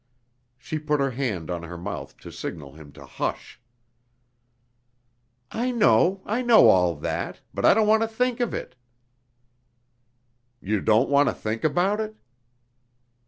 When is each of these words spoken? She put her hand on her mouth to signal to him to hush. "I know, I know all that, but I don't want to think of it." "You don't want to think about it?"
She 0.57 0.79
put 0.79 0.99
her 0.99 1.11
hand 1.11 1.51
on 1.51 1.61
her 1.61 1.77
mouth 1.77 2.17
to 2.21 2.31
signal 2.31 2.71
to 2.71 2.77
him 2.77 2.91
to 2.93 3.05
hush. 3.05 3.61
"I 5.51 5.69
know, 5.69 6.23
I 6.25 6.41
know 6.41 6.69
all 6.69 6.95
that, 6.95 7.41
but 7.53 7.65
I 7.65 7.75
don't 7.75 7.85
want 7.87 8.01
to 8.01 8.07
think 8.07 8.39
of 8.39 8.51
it." 8.51 8.75
"You 10.59 10.81
don't 10.81 11.09
want 11.11 11.29
to 11.29 11.35
think 11.35 11.63
about 11.63 11.99
it?" 11.99 12.15